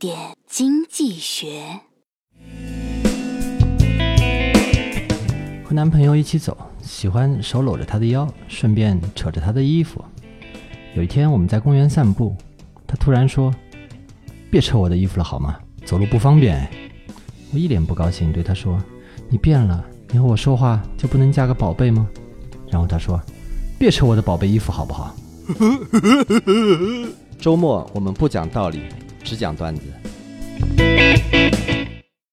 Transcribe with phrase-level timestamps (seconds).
[0.00, 1.62] 点经济学。
[5.62, 10.02] 和男朋友一起走，喜欢手搂着他的腰，顺便扯着他的衣服。
[10.96, 12.34] 有一天我们在公园散步，
[12.86, 13.54] 他突然说
[14.50, 15.58] ：“别扯我的衣服了好吗？
[15.84, 16.70] 走路不方便。”哎，
[17.52, 18.82] 我一脸不高兴，对他说
[19.28, 22.08] ：“你变了，你和我说话就不能加个宝贝吗？”
[22.72, 23.20] 然后他说
[23.78, 25.14] ：“别扯我的宝贝衣服好不好？”
[27.38, 28.84] 周末我们不讲道理，
[29.30, 30.09] 只讲段子。